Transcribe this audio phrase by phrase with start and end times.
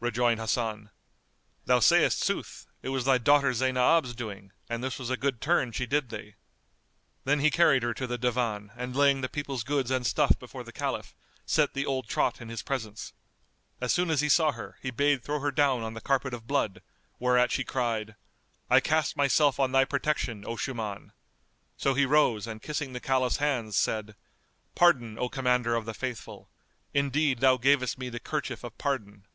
[0.00, 0.88] Rejoined Hasan,
[1.66, 5.70] "Thou sayst sooth, it was thy daughter Zaynab's doing, and this was a good turn
[5.70, 6.36] she did thee."
[7.24, 10.64] Then he carried her to the Divan and laying the people's goods and stuff before
[10.64, 13.12] the Caliph, set the old trot in his presence.
[13.78, 16.46] As soon as he saw her, he bade throw her down on the carpet of
[16.46, 16.80] blood,
[17.18, 18.16] whereat she cried,
[18.70, 21.12] "I cast myself on thy protection, O Shuman."
[21.76, 24.16] So he rose and kissing the Caliph's hands, said,
[24.74, 26.48] "Pardon, O Commander of the Faithful!
[26.94, 29.26] Indeed, thou gavest me the kerchief of pardon."